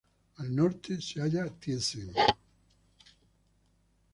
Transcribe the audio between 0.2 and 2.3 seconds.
Al norte se halla Thiessen.